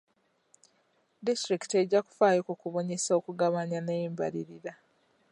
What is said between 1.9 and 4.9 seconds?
kufaayo ku kubunyisa, okugabanya n'embalirira.